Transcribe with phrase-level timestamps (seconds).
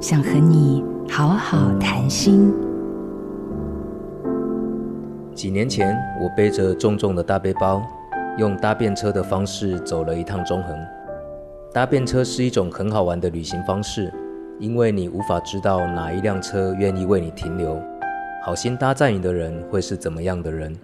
[0.00, 2.50] 想和你好好谈心。
[5.34, 7.82] 几年前，我背着重重的大背包，
[8.38, 10.74] 用搭便车的方式走了一趟中横。
[11.70, 14.10] 搭便车是一种很好玩的旅行方式，
[14.58, 17.78] 因为你无法知道哪一辆车愿意为你停留，
[18.42, 20.74] 好心搭载你的人会是怎么样的人。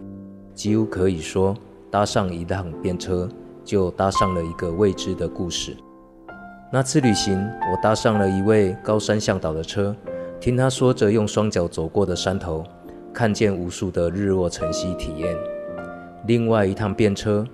[0.55, 1.57] 几乎可以说，
[1.91, 3.27] 搭上一趟便车，
[3.65, 5.75] 就搭上了一个未知的故事。
[6.69, 7.39] 那次旅行，
[7.71, 9.95] 我搭上了一位高山向导的车，
[10.41, 12.65] 听他说着用双脚走过的山头，
[13.13, 15.37] 看见无数的日落晨曦体验。
[16.27, 17.47] 另外一趟便车，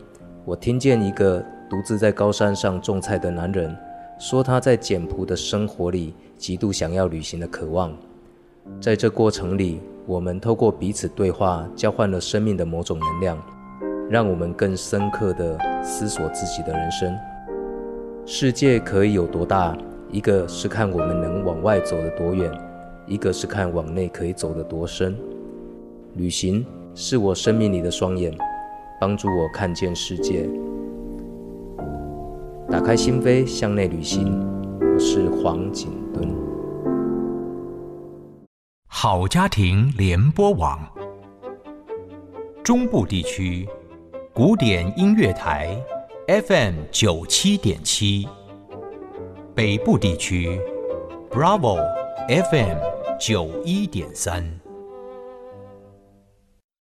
[0.46, 3.76] 我听见一个独自在高山上种菜的男人，
[4.18, 7.94] 说他在简朴的生活里极度想要旅行的渴望。
[8.80, 13.38] 在这过程里，我们透过彼此对话，交换了生命的某种能量。
[14.08, 17.14] 让我们更深刻地思索自己的人生。
[18.34, 19.76] 世界可以有多大？
[20.10, 22.50] 一个是看我们能往外走得多远，
[23.06, 25.14] 一个是看往内可以走得多深。
[26.14, 28.34] 旅行是我生命里的双眼，
[28.98, 30.48] 帮助我看见世界。
[32.70, 34.40] 打开心扉，向内旅行。
[34.80, 36.26] 我是黄景敦。
[38.86, 40.80] 好家庭联播网，
[42.64, 43.68] 中部地区。
[44.32, 45.76] 古典音乐台
[46.28, 48.28] ，FM 九七点七；
[49.54, 50.60] 北部地区
[51.30, 51.78] ，Bravo
[52.28, 52.78] FM
[53.18, 54.61] 九一点三。